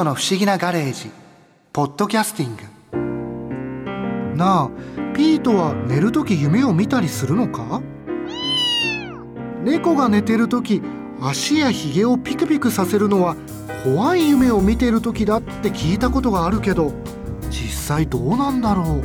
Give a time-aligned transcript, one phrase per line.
[0.00, 1.10] トの不思議なガレージ。
[1.74, 2.62] ポッドキャスティング。
[4.34, 4.70] なあ
[5.14, 7.82] ピートは寝る時夢を見たりするのか？
[9.62, 10.80] 猫が寝てる時
[11.20, 13.36] 足やひげをピクピクさせるのは
[13.84, 16.94] 怖い夢を見てる時だって聞いたことがあるけど
[17.50, 19.02] 実際どうなんだろ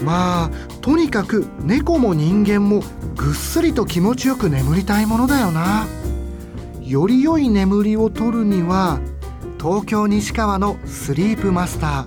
[0.00, 0.02] う？
[0.02, 0.50] まあ
[0.80, 2.80] とにかく猫も人間も
[3.14, 5.86] ぐっすりと気持ちよく眠りたいものだよな。
[6.82, 8.98] より良い眠りをとるには
[9.60, 12.06] 東京西川のスリープマスタ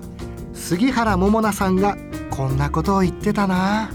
[0.54, 1.98] 杉原桃奈さんが
[2.30, 3.90] こんなことを言ってたな。
[3.90, 3.92] あ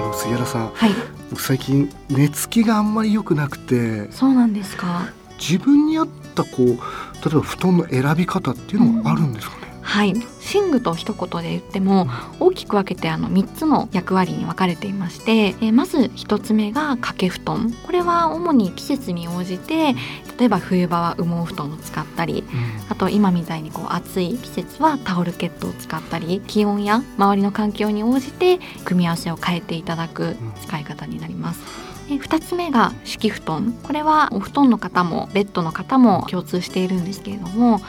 [0.00, 0.90] の杉原さん、はい。
[1.30, 5.08] 僕最近寝つきがあんまり良くなくてそうなんですか？
[5.38, 6.76] 自分に合ったこう例え
[7.34, 9.65] ば布団の選び方っていうのはあるんですかね、
[9.96, 10.12] はい。
[10.12, 12.06] 寝具と一言で言っても
[12.38, 17.72] 大きく分けてあの3つの役割に分かれていまして、えーまず1つ目が掛け布団。
[17.86, 19.94] これは主に季節に応じて
[20.38, 22.44] 例えば冬場は羽毛布団を使ったり
[22.90, 31.95] あと今みたいにこう暑い季節はタオルケットを使ったり気温や周りの環境に応じて組み合わせを変えていただく使い方になります。
[32.08, 37.80] で2つ目が敷布団これはお布団の方もベッドの方も共通しているんですけれども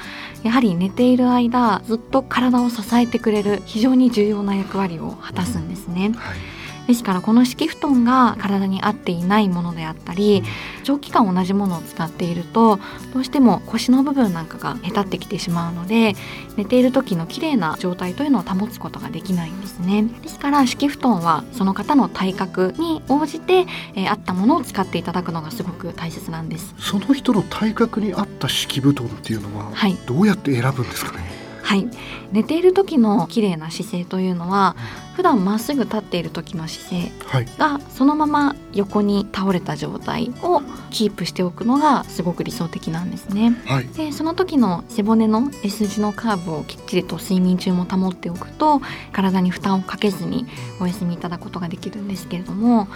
[0.44, 6.12] やはり寝ている間ずっと体を支えてくれる非常に重要な役割を果たすんですね。
[6.16, 6.57] はい
[6.88, 10.44] ですからこの敷布団が体に合っていないものであったり
[10.84, 12.80] 長期間同じものを使っていると
[13.14, 16.16] どうしても腰の部分なんかがへたってきてしまうので
[16.56, 20.04] 寝ている時の綺麗な状態というのを保つことができないんですね。
[20.24, 26.74] ですから敷布団はその方の体格に応じて、えー合ったものを使っていただくのがすごく大切なんです。
[26.80, 29.96] その人の体格に合った敷布団っていうのははい。
[30.06, 31.24] どうやって選ぶんですかね、
[31.62, 31.88] はい。
[32.32, 34.76] 寝ている時の綺麗な姿勢というのは
[35.18, 37.46] 普段まっすぐ立っている時の姿勢はい。
[37.58, 43.58] がそのまま横に倒れた状態をキープしておくのがすごく理想的なんですね。
[43.66, 43.88] はい。
[43.88, 48.80] でその時の背骨の S 字のカーブをきっちりと睡眠中も保っておくと
[49.12, 50.46] 体に負担をかけずに
[50.80, 52.88] お休みいただくことができるんですけれども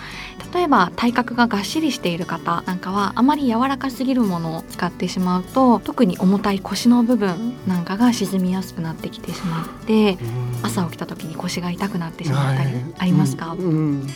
[0.53, 10.19] 例えば体格ががっしりしている方なんかはあまり柔らかすぎるものを使ってしまうと特に重たい腰の部分なんかが沈みやすくなってきてしまって
[10.61, 13.55] 朝起きた時に腰が痛くなってしまったりありますか、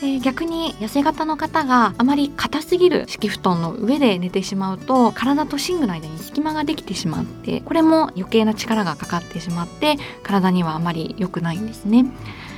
[0.01, 12.05] で逆に痩せ型の方があまり硬すぎる敷布団の上で寝てしまうと体と寝具の間に隙間ができてしまってこれも余計な力がかかってしまって体にはあまり良くないんですね。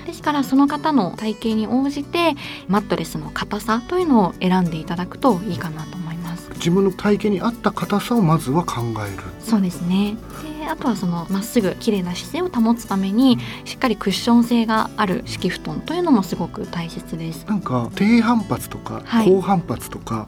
[0.05, 2.35] ですからその方の体型に応じて
[2.69, 6.49] マットレスの硬さというのを選んでいただくといいかなと思います。
[6.55, 9.23] 自分の体型に合った硬さをまずは考える。
[9.39, 10.15] そうですね。
[10.43, 17.45] であとはそのまっすぐ綺麗な姿勢を保つためにしっかりクッション性がある敷布団というのもすごく大切です。
[17.47, 19.25] なんか低反発とかはい。
[19.27, 20.27] 高反発とか、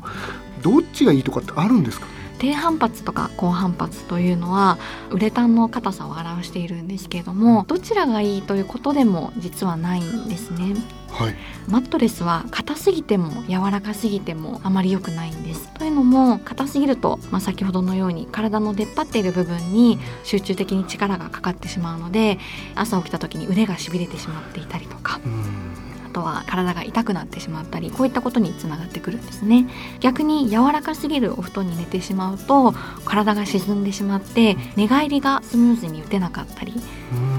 [0.62, 2.08] どっちがいいとかってあるんですか？
[2.40, 4.78] 低反発とか高反発というのは
[5.12, 10.74] ウレタンの硬さを表しているんですけれどもどちらがいいということでも実はないんですね。
[11.12, 11.36] はい。
[11.68, 15.70] マットレスは硬すぎても柔らかすぎてもあまり良くないんです。
[15.74, 22.40] というのも硬すぎると、まあ、先ほどのように体の出っ張っている部分に集中的に力がかかってしまうので
[22.76, 25.20] 朝起きた時に腕がしびれてしまっていたりとか。
[25.26, 25.69] うん
[26.10, 29.68] あとは体が痛くなってしまったりこういったことにつながってくるんですね。
[30.00, 32.74] 逆に柔らかすぎるお布団に寝てしまうと
[33.06, 36.74] 体が沈んでしまって寝返りがスムーズに打てなかったり
[37.14, 37.39] うん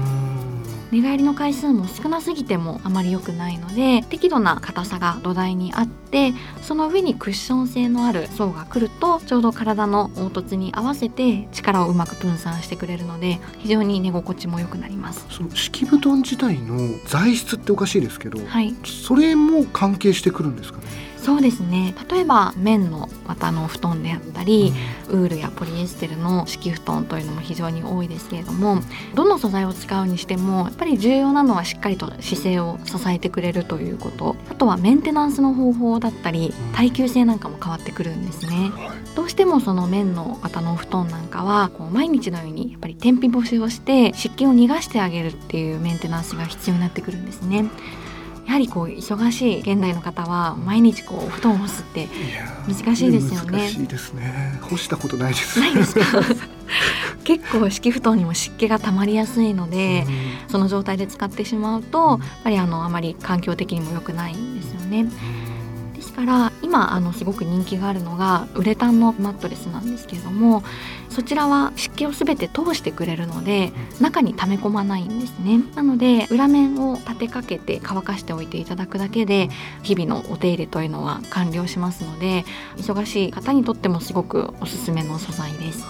[0.91, 15.25] 寝返りの回数も少なすぎてもあまり良くないので適度な硬さが土台にあってその上にクッション性のある層が来るとちょうど体の凹凸に合わせて力をうまく分散してくれるので非常に寝心地も良くなります。
[15.29, 18.75] その敷布団自体の材質っておかしいですけど、はい。
[18.83, 21.10] それも関係してくるんですかね？
[21.21, 21.93] そうですね。
[22.09, 24.73] 例えば綿の綿の布団であったり、
[25.09, 28.81] ウールやポリエステルの敷布団というのも非常に多いですけれども
[29.13, 34.35] どの素材を使うにしてもやっぱり重要なのはしっかりと姿勢を支えてくれるということ。
[34.49, 38.71] あとはメンテナンスの方法だったり耐久性なんかも変わってくるんですね。
[38.73, 39.15] はい。
[39.15, 47.65] どうしてもその綿の型のお布団なんかはこう毎日のようにやっぱり天日干しをして湿気を逃がしてあげるっていうメンテナンスが必要になってくるんですね
[48.47, 52.07] やはりこう忙しい現代の方は毎日こうお布団を干すって
[52.67, 53.59] 難しいですよね。
[53.59, 54.13] 難しいです。
[54.13, 55.59] ね干したことないです。
[55.59, 56.05] ないですか？
[57.23, 60.05] 結構敷布団にも湿気が溜まりやすいので、
[60.47, 65.05] その状態で使ってしまうとやっぱりあのあまり環境的にも良くないんですよね。
[66.01, 70.63] ですから今あのすごく人気があるのがウレタンのマットレスなんですけれども
[71.09, 75.59] そちらは湿気をすべて通してくれるので中に溜め込まないんですね。
[75.75, 79.49] なので裏面を立てかけて乾かしておいていただくだけで
[79.83, 82.45] 日々のお手入れというのは完了しますので
[82.77, 85.85] 忙しい方にとってもすごくおすすめの素材です。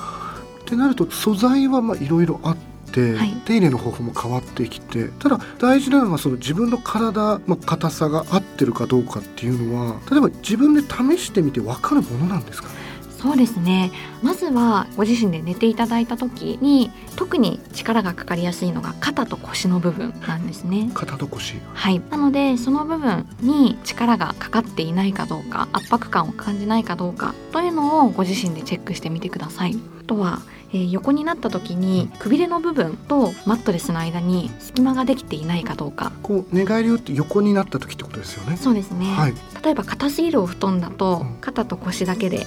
[0.62, 12.76] ってなると素材はまあいろいろあって、はい、手入れの方法も変わってきてただ大事なのはその自分の体、まあ、硬さが合ってるかどうかっていうのは例えば自分で試してみて分かるものなんですかね？
[13.22, 13.92] そうですね。
[14.24, 20.90] まずはご自身で寝ていただいた時に特に力がかかりやすいのが肩と腰の部分なんですね。
[20.96, 21.54] 肩と腰。
[21.76, 22.02] はい。
[22.10, 29.80] なのでその部分に力がかかっていないかどうか圧迫感を感じないかどうかというのをご自身でチェックしてみてください。
[30.00, 30.42] あとは
[30.73, 36.12] えー、横になった時にくびれの部分とマットレスの間に隙間ができていないかどうか。
[36.23, 38.57] こう寝返りを打って横になった時ってことですよね。
[38.57, 39.33] そうですね、はい、
[39.63, 42.45] 例えば硬すぎるお布団だと肩と腰だけで支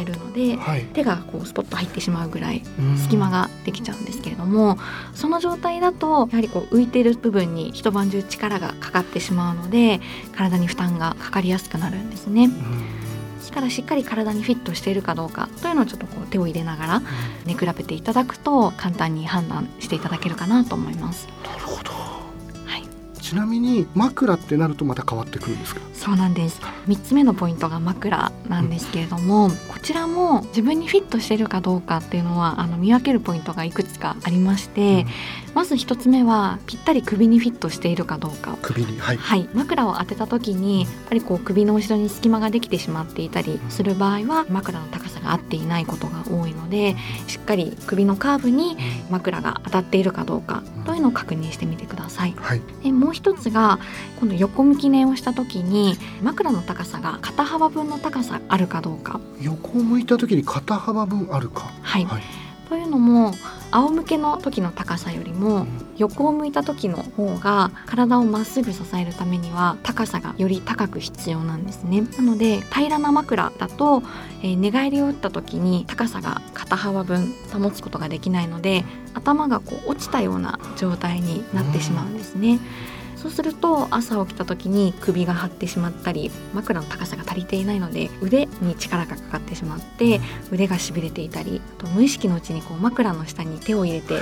[0.00, 2.62] えるので、はい、手がこうスポッと入ってしまうぐらい
[2.96, 4.78] 隙間ができちゃうんですけれども
[5.14, 10.00] その状態だとやはりこう浮いてる部分に一晩中力がかかってしまうので
[10.36, 12.50] 体に負担がかかりやすくなるんですね。
[13.52, 17.02] からしっかり体にフィットしているかどうかというのをちょっとこう手を入れながら
[17.44, 21.28] 寝比べていただくと簡単に判断していただけるかなと思います。
[21.44, 21.94] なるほど。
[23.20, 25.80] ちなみに枕ってなるとまた変わってくるんですか？
[25.94, 26.60] そうなんです。
[26.86, 35.06] 3つ目のポイントが枕なんですけれども、うん、こちらも自分にフィットしているかどうかっていうのはあの見分けるポイントがいくつかありまして、
[35.43, 38.58] うん、まず1つ目はぴったり首にフィットしているかどうか。
[38.62, 46.96] 首に、はい、はい、枕を当てた時にやっぱりこう首の後ろに隙間ができてしまっていたりする場合は枕の高さが合っていないことが多いので
[47.28, 48.76] しっかり首のカーブに
[49.10, 52.34] 枕が当たっているかどうかというのを確認してみてください。
[52.36, 53.78] はい、でもう一つが
[54.18, 59.20] 今度横向き寝をした時に枕の高さが肩幅分の高さあるかどうか。
[59.40, 61.70] 横を向いた時に肩幅分あるか。
[61.82, 62.22] はい、はい、
[62.68, 63.34] というのも
[63.74, 65.66] 仰向けの時の高さよりも
[65.96, 74.02] 横を向いた時の方が体をまっすぐ支えるためには高さがより高く必要なんですねなので平らな枕だと、
[74.42, 82.54] えー、寝返りを打った時に高さが肩幅分保つことができないので頭がこう落ちたような状態になってしまうんですね。
[82.54, 90.20] うんそうすると朝起きた時に首が張ってしまったり枕の高さが足りていないので腕に力がかかってしまって
[90.52, 94.20] 腕がしびれていたりあと無意識のうちにこう枕の下に手を入れて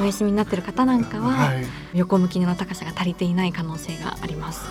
[0.00, 1.50] お休みになっている方なんかは
[1.92, 4.62] 横向きの高さが足りていない可能性があります。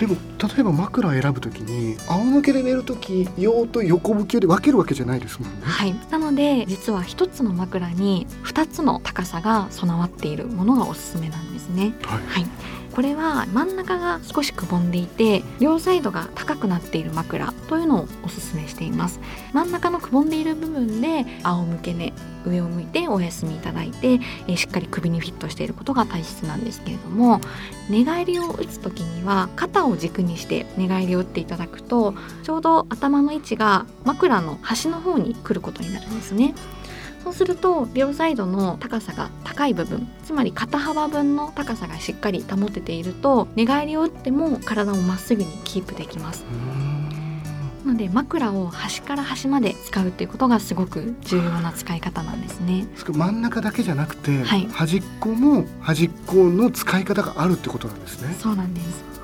[0.00, 5.56] でも例えば枕を選ぶときに仰向けで寝るとき用と横向きで分けるわけじゃないですもんね。
[5.62, 11.92] はい、なので実は一つの枕に二つの高さが備わっているものがおすすめなんですね。
[12.02, 12.46] はい、はい
[12.94, 19.20] これは真ん中が少しくぼんでいて両サイドが高くなっている枕というのをおすすめしています
[19.52, 22.12] 真ん中のくぼんでいる部分で仰向け寝
[22.44, 27.40] 上を向いてお休みいただいて、えしっかり首にフィットしていることが大切なんですけれども
[27.90, 36.54] 寝返りを打つ時には肩を軸にして寝返りを打っていただくとちょうど頭の位置が枕の端の方に来ることになるんですね。
[37.22, 46.44] そうすると両サイドの高さが高い部分つまり肩幅分の高さがしっかり保てていると寝返りを打っても体をまっすぐにキープできます。
[47.84, 52.86] なので枕を端から端まで使うっていうことがすごく重要な使い方なんですね。
[53.12, 58.34] 真ん中だけじゃなくて、はい、端っこも端っこの使い方があるってことなんですね。
[58.38, 59.19] そうなんです。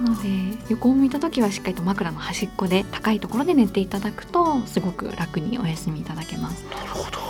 [0.00, 0.28] なので
[0.70, 6.64] 横を向いた時はしっかりと枕の端っこで高いところで寝ていただくとすごく楽にお休みいただけます。
[6.64, 7.20] なるほど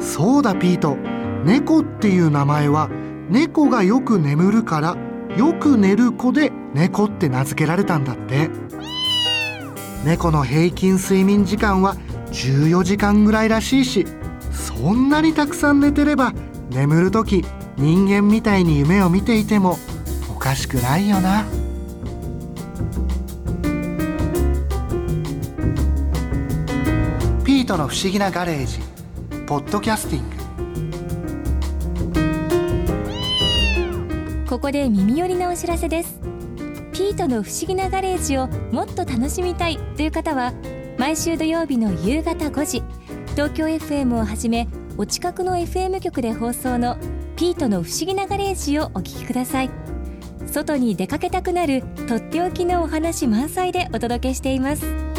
[0.00, 0.96] そうだピート
[1.44, 2.88] 猫っていう名前は
[3.28, 4.96] 猫がよく眠るから
[5.36, 8.50] よく寝る子で猫って名付けられたんだって
[10.04, 11.96] 猫の平均睡眠時間は
[12.32, 14.06] 14時間ぐらいらしいし
[14.50, 16.32] そんなにたくさん寝てれば
[16.70, 17.44] 眠る時
[17.76, 19.78] 人間みたいに夢を見ていても
[20.30, 21.44] おかしくないよな。
[27.44, 28.78] ピートの不思議なガレージ
[29.46, 30.40] ポッドキャスティング。
[34.48, 36.20] ここで耳寄りなお知らせです。
[36.92, 40.52] ピートの不思議なガレージをもっと楽しみたいという方は
[40.98, 42.82] 毎週土曜日の夕方5時
[43.30, 46.98] 東京 FM をはじめお近くの FM 局で放送の
[47.36, 49.70] ピートの不思議なガレージをお聞きください。
[50.46, 55.09] 外に出かけたくなるとっておきのお話満載でお届けしています。